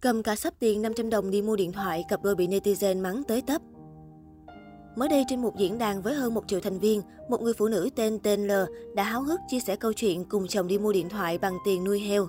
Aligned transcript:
Cầm 0.00 0.22
cả 0.22 0.36
sắp 0.36 0.54
tiền 0.58 0.82
500 0.82 1.10
đồng 1.10 1.30
đi 1.30 1.42
mua 1.42 1.56
điện 1.56 1.72
thoại, 1.72 2.04
cặp 2.08 2.22
đôi 2.22 2.34
bị 2.34 2.48
netizen 2.48 3.02
mắng 3.02 3.22
tới 3.28 3.42
tấp. 3.42 3.62
Mới 4.96 5.08
đây 5.08 5.24
trên 5.28 5.42
một 5.42 5.56
diễn 5.58 5.78
đàn 5.78 6.02
với 6.02 6.14
hơn 6.14 6.34
1 6.34 6.44
triệu 6.48 6.60
thành 6.60 6.78
viên, 6.78 7.02
một 7.28 7.42
người 7.42 7.52
phụ 7.54 7.68
nữ 7.68 7.90
tên 7.96 8.18
Tên 8.18 8.46
L 8.46 8.50
đã 8.94 9.02
háo 9.02 9.22
hức 9.22 9.40
chia 9.48 9.60
sẻ 9.60 9.76
câu 9.76 9.92
chuyện 9.92 10.24
cùng 10.24 10.46
chồng 10.48 10.68
đi 10.68 10.78
mua 10.78 10.92
điện 10.92 11.08
thoại 11.08 11.38
bằng 11.38 11.58
tiền 11.64 11.84
nuôi 11.84 12.00
heo. 12.00 12.28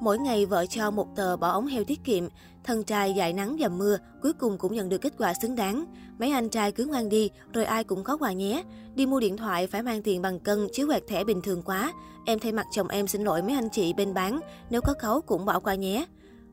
Mỗi 0.00 0.18
ngày 0.18 0.46
vợ 0.46 0.66
cho 0.66 0.90
một 0.90 1.16
tờ 1.16 1.36
bỏ 1.36 1.50
ống 1.50 1.66
heo 1.66 1.84
tiết 1.84 2.04
kiệm, 2.04 2.24
thân 2.64 2.84
trai 2.84 3.12
dại 3.12 3.32
nắng 3.32 3.56
dầm 3.60 3.78
mưa, 3.78 3.98
cuối 4.22 4.32
cùng 4.32 4.58
cũng 4.58 4.74
nhận 4.74 4.88
được 4.88 4.98
kết 4.98 5.12
quả 5.18 5.34
xứng 5.42 5.56
đáng. 5.56 5.84
Mấy 6.18 6.30
anh 6.30 6.48
trai 6.48 6.72
cứ 6.72 6.86
ngoan 6.86 7.08
đi, 7.08 7.30
rồi 7.52 7.64
ai 7.64 7.84
cũng 7.84 8.04
có 8.04 8.16
quà 8.16 8.32
nhé. 8.32 8.62
Đi 8.94 9.06
mua 9.06 9.20
điện 9.20 9.36
thoại 9.36 9.66
phải 9.66 9.82
mang 9.82 10.02
tiền 10.02 10.22
bằng 10.22 10.40
cân, 10.40 10.68
chứ 10.72 10.86
quẹt 10.86 11.02
thẻ 11.08 11.24
bình 11.24 11.42
thường 11.42 11.62
quá. 11.62 11.92
Em 12.26 12.38
thay 12.38 12.52
mặt 12.52 12.66
chồng 12.72 12.88
em 12.88 13.06
xin 13.06 13.24
lỗi 13.24 13.42
mấy 13.42 13.54
anh 13.54 13.68
chị 13.72 13.92
bên 13.92 14.14
bán, 14.14 14.40
nếu 14.70 14.80
có 14.80 14.94
khấu 14.98 15.20
cũng 15.20 15.44
bỏ 15.44 15.60
qua 15.60 15.74
nhé. 15.74 16.06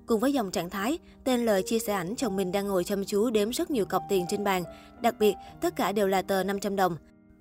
Cùng 0.10 0.20
với 0.20 0.34
dòng 0.34 0.52
trạng 0.52 0.70
thái, 0.70 1.00
tên 1.23 1.46
lời 1.46 1.64
chia 1.64 1.80
sẻ 1.80 1.94
ảnh 1.94 2.16
chồng 2.16 2.36
mình 2.36 2.52
đang 2.52 2.67
ngồi 2.67 2.84
chăm 2.84 3.05
chú 3.05 3.30
đếm 3.30 3.50
rất 3.50 3.72
nhiều 3.72 3.86
cọc 3.86 4.04
tiền 4.09 4.26
trên 4.30 4.44
bàn. 4.44 4.63
Đặc 5.02 5.16
biệt, 5.20 5.36
tất 5.62 5.76
cả 5.76 5.91
đều 5.91 6.08
là 6.08 6.22
tờ 6.22 6.44
500 6.44 6.76
đồng. 6.76 6.98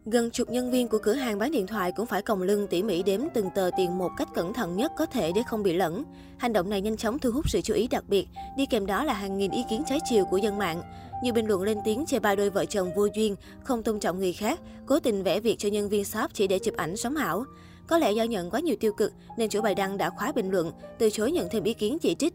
Gần 0.06 0.30
chục 0.30 0.50
nhân 0.50 0.70
viên 0.70 0.88
của 0.88 0.98
cửa 0.98 1.12
hàng 1.12 1.38
bán 1.38 1.52
điện 1.52 1.66
thoại 1.66 1.92
cũng 1.92 2.06
phải 2.06 2.22
còng 2.22 2.42
lưng 2.42 2.66
tỉ 2.70 2.82
mỉ 2.82 3.02
đếm 3.02 3.20
từng 3.34 3.50
tờ 3.54 3.70
tiền 3.76 3.98
một 3.98 4.10
cách 4.16 4.28
cẩn 4.34 4.52
thận 4.52 4.76
nhất 4.76 4.92
có 4.96 5.06
thể 5.06 5.32
để 5.32 5.42
không 5.46 5.62
bị 5.62 5.72
lẫn. 5.72 6.04
Hành 6.38 6.52
động 6.52 6.70
này 6.70 6.80
nhanh 6.80 6.96
chóng 6.96 7.18
thu 7.18 7.30
hút 7.30 7.50
sự 7.50 7.60
chú 7.60 7.74
ý 7.74 7.88
đặc 7.88 8.04
biệt, 8.08 8.28
đi 8.56 8.66
kèm 8.66 8.86
đó 8.86 9.04
là 9.04 9.12
hàng 9.12 9.38
nghìn 9.38 9.50
ý 9.50 9.64
kiến 9.70 9.82
trái 9.88 9.98
chiều 10.08 10.24
của 10.24 10.36
dân 10.36 10.58
mạng. 10.58 10.82
Nhiều 11.22 11.34
bình 11.34 11.46
luận 11.46 11.62
lên 11.62 11.78
tiếng 11.84 12.04
chê 12.06 12.18
bai 12.18 12.36
đôi 12.36 12.50
vợ 12.50 12.64
chồng 12.64 12.90
vô 12.96 13.08
duyên, 13.14 13.36
không 13.64 13.82
tôn 13.82 14.00
trọng 14.00 14.18
người 14.18 14.32
khác, 14.32 14.60
cố 14.86 15.00
tình 15.00 15.22
vẽ 15.22 15.40
việc 15.40 15.58
cho 15.58 15.68
nhân 15.68 15.88
viên 15.88 16.04
shop 16.04 16.34
chỉ 16.34 16.46
để 16.46 16.58
chụp 16.58 16.76
ảnh 16.76 16.96
sống 16.96 17.16
ảo. 17.16 17.44
Có 17.86 17.98
lẽ 17.98 18.12
do 18.12 18.22
nhận 18.22 18.50
quá 18.50 18.60
nhiều 18.60 18.76
tiêu 18.80 18.92
cực 18.92 19.12
nên 19.38 19.50
chủ 19.50 19.62
bài 19.62 19.74
đăng 19.74 19.96
đã 19.96 20.10
khóa 20.10 20.32
bình 20.32 20.50
luận, 20.50 20.72
từ 20.98 21.10
chối 21.10 21.32
nhận 21.32 21.48
thêm 21.50 21.64
ý 21.64 21.74
kiến 21.74 21.98
chỉ 21.98 22.14
trích. 22.14 22.34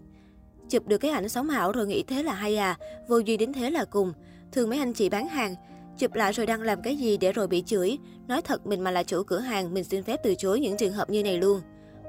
Chụp 0.73 0.87
được 0.87 0.97
cái 0.97 1.11
ảnh 1.11 1.29
sống 1.29 1.49
ảo 1.49 1.71
rồi 1.71 1.87
nghĩ 1.87 2.03
thế 2.03 2.23
là 2.23 2.33
hay 2.33 2.57
à, 2.57 2.77
vô 3.07 3.17
duy 3.17 3.37
đến 3.37 3.53
thế 3.53 3.69
là 3.69 3.85
cùng. 3.85 4.13
Thường 4.51 4.69
mấy 4.69 4.79
anh 4.79 4.93
chị 4.93 5.09
bán 5.09 5.27
hàng, 5.27 5.55
chụp 5.97 6.13
lại 6.13 6.31
rồi 6.31 6.45
đăng 6.45 6.61
làm 6.61 6.81
cái 6.81 6.95
gì 6.95 7.17
để 7.17 7.31
rồi 7.31 7.47
bị 7.47 7.63
chửi. 7.65 7.97
Nói 8.27 8.41
thật 8.41 8.67
mình 8.67 8.81
mà 8.81 8.91
là 8.91 9.03
chủ 9.03 9.23
cửa 9.23 9.39
hàng, 9.39 9.73
mình 9.73 9.83
xin 9.83 10.03
phép 10.03 10.19
từ 10.23 10.35
chối 10.35 10.59
những 10.59 10.77
trường 10.77 10.93
hợp 10.93 11.09
như 11.09 11.23
này 11.23 11.37
luôn. 11.37 11.61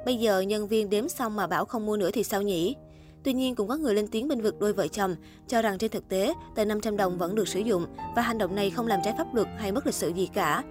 Bây 0.07 0.17
giờ 0.17 0.41
nhân 0.41 0.69
viên 0.69 0.91
đếm 0.91 1.09
xong 1.09 1.37
mà 1.37 1.47
bảo 1.47 1.65
không 1.65 1.87
mua 1.87 1.97
nữa 1.97 2.11
thì 2.13 2.25
sao 2.25 2.43
nhỉ? 2.43 2.77
Tuy 3.25 3.33
nhiên 3.33 3.55
cũng 3.55 3.69
có 3.69 3.77
người 3.77 3.95
lên 3.95 4.09
tiếng 4.09 4.29
bên 4.29 4.41
vực 4.41 4.61
đôi 4.61 4.73
vợ 4.73 4.89
chồng, 4.89 5.17
cho 5.49 5.63
rằng 5.63 5.79
trên 5.79 5.91
thực 5.91 6.09
tế, 6.09 6.35
tờ 6.55 6.65
500 6.65 6.97
đồng 6.97 7.19
vẫn 7.19 7.35
được 7.35 7.49
sử 7.49 7.61
dụng 7.61 7.87
và 8.17 8.23
hành 8.23 8.39
động 8.39 8.55
này 8.55 8.71
không 8.71 8.87
làm 8.87 9.01
trái 9.05 9.15
pháp 9.19 9.35
luật 9.35 9.49
hay 9.59 9.73
mất 9.73 9.87
lịch 9.87 9.95
sự 9.95 10.09
gì 10.09 10.29
cả. 10.35 10.63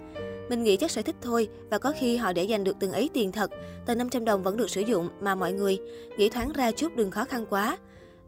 Mình 0.50 0.64
nghĩ 0.64 0.78
chắc 0.78 0.92
sẽ 0.92 1.02
thích 1.02 1.16
thôi 1.22 1.50
và 1.70 1.78
có 1.78 1.94
khi 2.00 2.18
họ 2.18 2.34
để 2.34 2.44
dành 2.44 2.64
được 2.64 2.76
từng 2.80 2.92
ấy 2.92 3.10
tiền 3.14 3.32
thật. 3.32 3.52
Tờ 3.86 3.96
500 3.96 4.26
đồng 4.26 4.44
vẫn 4.44 4.58
được 4.58 4.70
sử 4.70 4.82
dụng 4.82 5.10
mà 5.22 5.36
mọi 5.36 5.54
người 5.54 5.78
nghĩ 6.18 6.30
thoáng 6.30 6.54
ra 6.54 6.72
chút 6.72 6.96
đừng 6.96 7.12
khó 7.12 7.26
khăn 7.26 7.46
quá. 7.50 7.78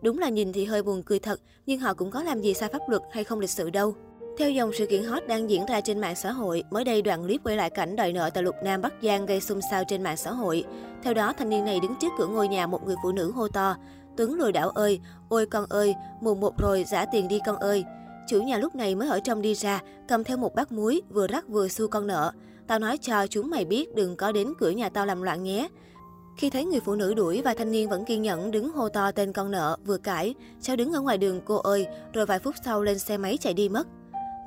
Đúng 0.02 0.20
là 0.20 0.30
nhìn 0.30 0.54
thì 0.54 0.66
hơi 0.66 0.84
buồn 0.84 1.04
cười 1.04 1.20
thật, 1.20 1.40
nhưng 1.66 1.80
họ 1.80 1.94
cũng 1.94 2.12
có 2.12 2.24
làm 2.24 2.42
gì 2.42 2.54
sai 2.54 2.70
pháp 2.70 2.82
luật 2.88 3.02
hay 3.12 3.24
không 3.24 3.40
lịch 3.40 3.50
sự 3.50 3.70
đâu. 3.70 3.96
Theo 4.38 4.52
dòng 4.52 4.72
sự 4.74 4.86
kiện 4.86 5.04
hot 5.04 5.28
đang 5.28 5.50
diễn 5.50 5.66
ra 5.66 5.82
trên 5.82 6.02
mạng 6.02 6.16
xã 6.16 6.32
hội, 6.32 6.64
mới 6.72 6.84
đây 6.84 7.02
đoạn 7.02 7.24
clip 7.24 7.42
quay 7.44 7.58
lại 7.58 7.70
cảnh 7.70 7.96
đòi 7.96 8.14
nợ 8.14 8.30
tại 8.34 8.44
Lục 8.44 8.56
Nam 8.64 8.82
Bắc 8.82 8.94
Giang 9.02 9.26
gây 9.26 9.42
xôn 9.42 9.60
xao 9.72 9.84
trên 9.88 10.04
mạng 10.04 10.18
xã 10.18 10.32
hội. 10.32 10.64
Theo 11.04 11.14
đó, 11.14 11.34
thanh 11.38 11.50
niên 11.50 11.66
này 11.66 11.80
đứng 11.80 11.96
trước 12.02 12.08
cửa 12.18 12.28
ngôi 12.28 12.48
nhà 12.48 12.68
một 12.68 12.86
người 12.86 12.96
phụ 13.04 13.12
nữ 13.12 13.32
hô 13.32 13.48
to, 13.48 13.76
Tuấn 14.18 14.34
lừa 14.34 14.52
đảo 14.52 14.70
ơi, 14.70 15.00
ôi 15.30 15.46
con 15.46 15.66
ơi, 15.70 15.96
mùng 16.22 16.40
một 16.40 16.58
rồi, 16.58 16.84
giả 16.84 17.06
tiền 17.06 17.28
đi 17.28 17.40
con 17.46 17.56
ơi. 17.56 17.86
Chủ 18.28 18.42
nhà 18.42 18.58
lúc 18.58 18.76
này 18.76 18.96
mới 18.96 19.08
ở 19.08 19.20
trong 19.20 19.42
đi 19.42 19.54
ra, 19.54 19.82
cầm 20.08 20.24
theo 20.24 20.38
một 20.38 20.56
bát 20.56 20.72
muối, 20.72 21.02
vừa 21.10 21.28
rắc 21.28 21.48
vừa 21.48 21.68
xu 21.68 21.88
con 21.88 22.08
nợ. 22.08 22.32
Tao 22.68 22.80
nói 22.80 22.98
cho 22.98 23.28
chúng 23.28 23.50
mày 23.50 23.66
biết 23.66 23.96
đừng 23.96 24.16
có 24.16 24.32
đến 24.32 24.54
cửa 24.60 24.70
nhà 24.70 24.90
tao 24.90 25.06
làm 25.06 25.22
loạn 25.22 25.44
nhé. 25.44 25.68
Khi 26.38 26.50
thấy 26.50 26.66
người 26.66 26.80
phụ 26.80 26.96
nữ 26.96 27.14
đuổi 27.14 27.42
và 27.42 27.54
thanh 27.54 27.72
niên 27.72 27.90
vẫn 27.90 28.06
kiên 28.06 28.22
nhẫn 28.22 28.52
đứng 28.52 28.70
hô 28.70 28.90
to 28.90 29.12
tên 29.12 29.34
con 29.34 29.52
nợ, 29.52 29.78
vừa 29.86 29.98
cãi, 29.98 30.34
cháu 30.62 30.76
đứng 30.76 30.94
ở 30.94 31.02
ngoài 31.02 31.18
đường 31.18 31.42
cô 31.46 31.56
ơi, 31.56 31.88
rồi 32.14 32.26
vài 32.26 32.40
phút 32.40 32.56
sau 32.66 32.84
lên 32.84 33.00
xe 33.00 33.18
máy 33.18 33.38
chạy 33.38 33.54
đi 33.54 33.70
mất. 33.70 33.88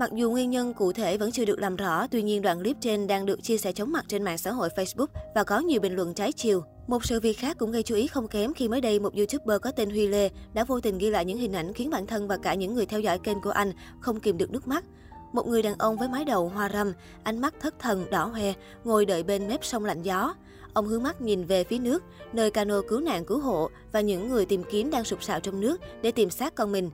Mặc 0.00 0.10
dù 0.12 0.30
nguyên 0.30 0.50
nhân 0.50 0.74
cụ 0.74 0.92
thể 0.92 1.16
vẫn 1.16 1.32
chưa 1.32 1.44
được 1.44 1.58
làm 1.58 1.76
rõ, 1.76 2.06
tuy 2.06 2.22
nhiên 2.22 2.42
đoạn 2.42 2.62
clip 2.62 2.76
trên 2.80 3.06
đang 3.06 3.26
được 3.26 3.42
chia 3.42 3.56
sẻ 3.56 3.72
chóng 3.72 3.92
mặt 3.92 4.04
trên 4.08 4.22
mạng 4.22 4.38
xã 4.38 4.52
hội 4.52 4.68
Facebook 4.76 5.06
và 5.34 5.44
có 5.44 5.58
nhiều 5.58 5.80
bình 5.80 5.96
luận 5.96 6.14
trái 6.14 6.32
chiều. 6.32 6.62
Một 6.88 7.04
sự 7.04 7.20
việc 7.20 7.38
khác 7.38 7.56
cũng 7.58 7.72
gây 7.72 7.82
chú 7.82 7.94
ý 7.94 8.06
không 8.06 8.28
kém 8.28 8.54
khi 8.54 8.68
mới 8.68 8.80
đây 8.80 9.00
một 9.00 9.14
YouTuber 9.14 9.60
có 9.62 9.70
tên 9.70 9.90
Huy 9.90 10.06
Lê 10.06 10.30
đã 10.54 10.64
vô 10.64 10.80
tình 10.80 10.98
ghi 10.98 11.10
lại 11.10 11.24
những 11.24 11.38
hình 11.38 11.52
ảnh 11.52 11.72
khiến 11.72 11.90
bản 11.90 12.06
thân 12.06 12.28
và 12.28 12.36
cả 12.36 12.54
những 12.54 12.74
người 12.74 12.86
theo 12.86 13.00
dõi 13.00 13.18
kênh 13.18 13.40
của 13.40 13.50
anh 13.50 13.72
không 14.00 14.20
kìm 14.20 14.38
được 14.38 14.50
nước 14.50 14.68
mắt. 14.68 14.84
Một 15.32 15.46
người 15.46 15.62
đàn 15.62 15.74
ông 15.78 15.96
với 15.96 16.08
mái 16.08 16.24
đầu 16.24 16.48
hoa 16.48 16.68
râm, 16.72 16.92
ánh 17.22 17.40
mắt 17.40 17.54
thất 17.60 17.78
thần 17.78 18.04
đỏ 18.10 18.24
hoe, 18.24 18.52
ngồi 18.84 19.06
đợi 19.06 19.22
bên 19.22 19.48
mép 19.48 19.64
sông 19.64 19.84
lạnh 19.84 20.02
gió. 20.02 20.34
Ông 20.72 20.86
hướng 20.86 21.02
mắt 21.02 21.20
nhìn 21.20 21.44
về 21.44 21.64
phía 21.64 21.78
nước, 21.78 22.04
nơi 22.32 22.50
cano 22.50 22.80
cứu 22.88 23.00
nạn 23.00 23.24
cứu 23.24 23.38
hộ 23.38 23.70
và 23.92 24.00
những 24.00 24.28
người 24.28 24.46
tìm 24.46 24.62
kiếm 24.70 24.90
đang 24.90 25.04
sụp 25.04 25.22
sạo 25.22 25.40
trong 25.40 25.60
nước 25.60 25.80
để 26.02 26.10
tìm 26.10 26.30
xác 26.30 26.54
con 26.54 26.72
mình. 26.72 26.90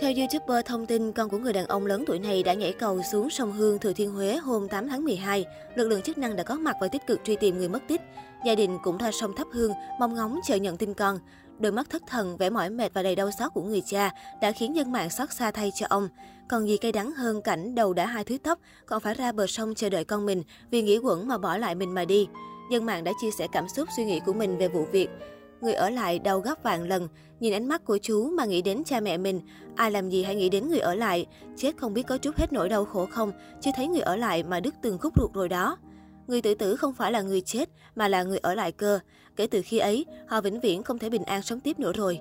Theo 0.00 0.12
YouTuber 0.16 0.66
thông 0.66 0.86
tin, 0.86 1.12
con 1.12 1.28
của 1.28 1.38
người 1.38 1.52
đàn 1.52 1.66
ông 1.66 1.86
lớn 1.86 2.04
tuổi 2.06 2.18
này 2.18 2.42
đã 2.42 2.54
nhảy 2.54 2.72
cầu 2.72 3.02
xuống 3.12 3.30
sông 3.30 3.52
Hương, 3.52 3.78
Thừa 3.78 3.92
Thiên 3.92 4.10
Huế 4.10 4.36
hôm 4.36 4.68
8 4.68 4.88
tháng 4.88 5.04
12. 5.04 5.44
Lực 5.74 5.88
lượng 5.88 6.02
chức 6.02 6.18
năng 6.18 6.36
đã 6.36 6.42
có 6.42 6.54
mặt 6.54 6.76
và 6.80 6.88
tích 6.88 7.06
cực 7.06 7.20
truy 7.24 7.36
tìm 7.36 7.58
người 7.58 7.68
mất 7.68 7.82
tích. 7.88 8.00
Gia 8.46 8.54
đình 8.54 8.78
cũng 8.82 8.98
ra 8.98 9.10
sông 9.12 9.36
thắp 9.36 9.46
hương, 9.52 9.72
mong 10.00 10.14
ngóng 10.14 10.40
chờ 10.48 10.56
nhận 10.56 10.76
tin 10.76 10.94
con. 10.94 11.18
Đôi 11.58 11.72
mắt 11.72 11.90
thất 11.90 12.02
thần, 12.06 12.36
vẻ 12.36 12.50
mỏi 12.50 12.70
mệt 12.70 12.94
và 12.94 13.02
đầy 13.02 13.16
đau 13.16 13.30
xót 13.38 13.52
của 13.54 13.62
người 13.62 13.82
cha 13.86 14.10
đã 14.40 14.52
khiến 14.52 14.76
dân 14.76 14.92
mạng 14.92 15.10
xót 15.10 15.32
xa 15.32 15.50
thay 15.50 15.72
cho 15.74 15.86
ông. 15.90 16.08
Còn 16.48 16.68
gì 16.68 16.76
cay 16.76 16.92
đắng 16.92 17.12
hơn 17.12 17.42
cảnh 17.42 17.74
đầu 17.74 17.92
đã 17.92 18.06
hai 18.06 18.24
thứ 18.24 18.38
tóc, 18.42 18.58
còn 18.86 19.00
phải 19.00 19.14
ra 19.14 19.32
bờ 19.32 19.46
sông 19.46 19.74
chờ 19.74 19.88
đợi 19.88 20.04
con 20.04 20.26
mình 20.26 20.42
vì 20.70 20.82
nghĩ 20.82 20.98
quẩn 20.98 21.28
mà 21.28 21.38
bỏ 21.38 21.56
lại 21.56 21.74
mình 21.74 21.94
mà 21.94 22.04
đi. 22.04 22.28
Dân 22.70 22.86
mạng 22.86 23.04
đã 23.04 23.12
chia 23.20 23.30
sẻ 23.38 23.46
cảm 23.52 23.68
xúc 23.68 23.88
suy 23.96 24.04
nghĩ 24.04 24.20
của 24.26 24.32
mình 24.32 24.58
về 24.58 24.68
vụ 24.68 24.84
việc. 24.92 25.10
Người 25.62 25.74
ở 25.74 25.90
lại 25.90 26.18
đau 26.18 26.40
gấp 26.40 26.62
vạn 26.62 26.88
lần, 26.88 27.08
nhìn 27.40 27.52
ánh 27.52 27.68
mắt 27.68 27.84
của 27.84 27.98
chú 28.02 28.30
mà 28.30 28.44
nghĩ 28.44 28.62
đến 28.62 28.84
cha 28.84 29.00
mẹ 29.00 29.18
mình. 29.18 29.40
Ai 29.76 29.90
làm 29.90 30.10
gì 30.10 30.22
hãy 30.22 30.36
nghĩ 30.36 30.48
đến 30.48 30.68
người 30.68 30.78
ở 30.78 30.94
lại, 30.94 31.26
chết 31.56 31.76
không 31.76 31.94
biết 31.94 32.02
có 32.02 32.18
chút 32.18 32.36
hết 32.36 32.52
nỗi 32.52 32.68
đau 32.68 32.84
khổ 32.84 33.06
không, 33.06 33.32
chứ 33.60 33.70
thấy 33.76 33.86
người 33.86 34.00
ở 34.00 34.16
lại 34.16 34.42
mà 34.42 34.60
đứt 34.60 34.74
từng 34.82 34.98
khúc 34.98 35.12
ruột 35.16 35.32
rồi 35.32 35.48
đó. 35.48 35.78
Người 36.26 36.42
tự 36.42 36.54
tử 36.54 36.76
không 36.76 36.94
phải 36.94 37.12
là 37.12 37.22
người 37.22 37.40
chết, 37.40 37.68
mà 37.94 38.08
là 38.08 38.22
người 38.22 38.38
ở 38.38 38.54
lại 38.54 38.72
cơ. 38.72 38.98
Kể 39.36 39.46
từ 39.46 39.62
khi 39.64 39.78
ấy, 39.78 40.06
họ 40.28 40.40
vĩnh 40.40 40.60
viễn 40.60 40.82
không 40.82 40.98
thể 40.98 41.10
bình 41.10 41.24
an 41.24 41.42
sống 41.42 41.60
tiếp 41.60 41.78
nữa 41.78 41.92
rồi. 41.92 42.20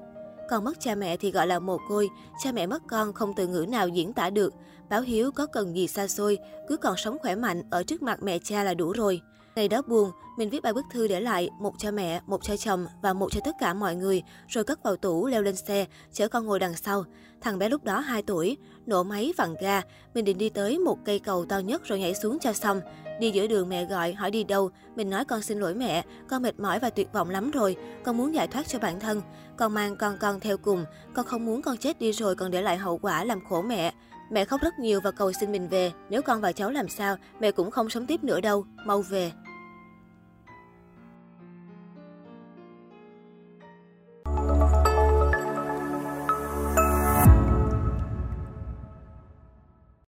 Còn 0.50 0.63
mất 0.63 0.80
cha 0.80 0.96
mẹ 0.96 1.18
thì 1.18 1.31
gọi 1.31 1.47
là 1.47 1.59
mồ 1.59 1.78
côi, 1.90 2.09
cha 2.44 2.51
mẹ 2.51 2.68
mất 2.68 2.81
con 2.88 3.13
không 3.13 3.34
từ 3.35 3.47
ngữ 3.47 3.66
nào 3.69 3.88
diễn 3.88 4.13
tả 4.13 4.30
được. 4.30 4.53
Báo 4.90 5.01
hiếu 5.01 5.31
có 5.31 5.46
cần 5.46 5.75
gì 5.75 5.88
xa 5.88 6.07
xôi, 6.07 6.38
cứ 6.68 6.78
còn 6.78 6.97
sống 6.97 7.18
khỏe 7.22 7.35
mạnh 7.35 7.63
ở 7.69 7.84
trước 7.84 8.01
mặt 8.01 8.24
mẹ 8.24 8.40
cha 8.40 8.63
là 8.63 8.74
đủ 8.74 8.91
rồi. 8.91 9.22
Ngày 9.56 9.67
đó 9.67 9.81
buồn, 9.88 10.12
mình 10.38 10.50
viết 10.50 10.63
bài 10.63 10.73
bức 10.73 10.85
thư 10.91 11.07
để 11.07 11.19
lại, 11.19 11.50
một 11.59 11.73
cho 11.78 11.91
mẹ, 11.91 12.22
một 12.28 12.44
cho 12.44 12.57
chồng 12.57 12.85
và 13.01 13.13
một 13.13 13.31
cho 13.31 13.39
tất 13.44 13.56
cả 13.59 13.73
mọi 13.73 13.95
người, 13.95 14.23
rồi 14.47 14.63
cất 14.63 14.84
vào 14.84 14.95
tủ, 14.95 15.28
leo 15.28 15.41
lên 15.41 15.56
xe, 15.56 15.85
chở 16.12 16.28
con 16.28 16.45
ngồi 16.45 16.59
đằng 16.59 16.75
sau. 16.75 17.03
Thằng 17.41 17.59
bé 17.59 17.69
lúc 17.69 17.84
đó 17.84 18.00
2 18.00 18.22
tuổi, 18.22 18.57
nổ 18.85 19.03
máy 19.03 19.34
vặn 19.38 19.56
ga, 19.62 19.81
mình 20.13 20.25
định 20.25 20.38
đi 20.38 20.50
tới 20.50 20.79
một 20.79 20.97
cây 21.06 21.19
cầu 21.19 21.45
to 21.45 21.57
nhất 21.57 21.81
rồi 21.85 22.00
nhảy 22.00 22.16
xuống 22.16 22.39
cho 22.39 22.53
xong. 22.53 22.81
Đi 23.19 23.31
giữa 23.31 23.47
đường 23.47 23.69
mẹ 23.69 23.85
gọi, 23.85 24.13
hỏi 24.13 24.31
đi 24.31 24.44
đâu, 24.44 24.69
mình 24.95 25.09
nói 25.09 25.25
con 25.25 25.41
xin 25.41 25.59
lỗi 25.59 25.75
mẹ, 25.75 26.03
con 26.28 26.41
mệt 26.41 26.59
mỏi 26.59 26.79
và 26.79 26.89
tuyệt 26.89 27.13
vọng 27.13 27.29
lắm 27.29 27.51
rồi, 27.51 27.75
con 28.03 28.18
muốn 28.18 28.33
giải 28.33 28.47
thoát 28.47 28.68
cho 28.68 28.79
bản 28.79 29.00
thân. 29.00 29.22
Con 29.57 29.73
mang 29.73 29.95
con 29.95 30.18
con 30.18 30.39
theo 30.39 30.57
cùng, 30.57 30.85
con 31.13 31.25
không 31.25 31.45
muốn 31.45 31.62
con 31.62 31.78
chết 31.78 32.00
đi 32.00 32.12
rồi 32.12 32.35
còn 32.35 32.51
để 32.51 32.62
lại 32.62 32.78
hậu 32.78 32.97
quả 32.97 33.23
làm 33.23 33.45
khổ 33.50 33.62
mẹ. 33.62 33.94
Mẹ 34.31 34.46
khóc 34.46 34.62
rất 34.62 34.80
nhiều 34.80 35.02
và 35.03 35.12
cầu 35.12 35.31
xin 35.34 35.52
mình 35.52 35.68
về, 35.68 35.92
nếu 36.09 36.22
con 36.22 36.42
và 36.42 36.52
cháu 36.52 36.72
làm 36.72 36.90
sao, 36.90 37.16
mẹ 37.40 37.52
cũng 37.52 37.72
không 37.72 37.90
sống 37.90 38.06
tiếp 38.06 38.24
nữa 38.24 38.42
đâu, 38.42 38.66
mau 38.86 39.02
về. 39.02 39.31